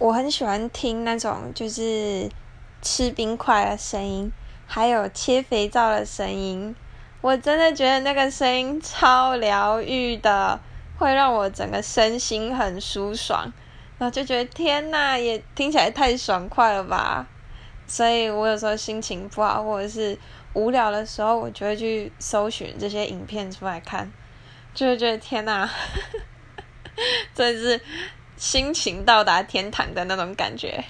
[0.00, 2.30] 我很喜欢听那种就是
[2.80, 4.30] 吃冰块的声音，
[4.64, 6.74] 还有切肥皂的声音。
[7.20, 10.60] 我真的觉得那个声音超疗愈的，
[10.96, 13.52] 会让我整个身心很舒爽。
[13.98, 17.26] 然后就觉得天呐，也听起来太爽快了吧！
[17.88, 20.16] 所以我有时候心情不好或者是
[20.52, 24.12] 无聊的时候，我就会去搜寻这些影片出来看，
[24.72, 25.68] 就会觉得天呐，
[27.34, 27.80] 真 是
[28.38, 30.84] 心情到达天堂的那种感觉。